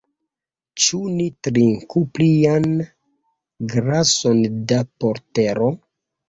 Ĉu 0.85 1.01
ni 1.17 1.27
trinku 1.47 2.01
plian 2.19 2.65
glason 3.75 4.41
da 4.73 4.81
portero? 5.05 5.71